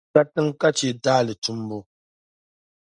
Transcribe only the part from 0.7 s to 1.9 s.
chɛ taali tumbu.